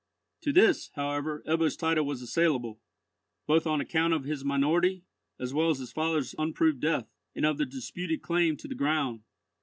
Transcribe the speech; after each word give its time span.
To 0.41 0.51
this, 0.51 0.89
however, 0.95 1.43
Ebbo's 1.45 1.77
title 1.77 2.05
was 2.07 2.23
assailable, 2.23 2.81
both 3.45 3.67
on 3.67 3.79
account 3.81 4.15
of 4.15 4.23
his 4.23 4.43
minority, 4.43 5.03
as 5.39 5.53
well 5.53 5.69
as 5.69 5.77
his 5.77 5.91
father's 5.91 6.33
unproved 6.39 6.79
death, 6.79 7.07
and 7.35 7.45
of 7.45 7.59
the 7.59 7.67
disputed 7.67 8.23
claim 8.23 8.57
to 8.57 8.67
the 8.67 8.73
ground. 8.73 9.21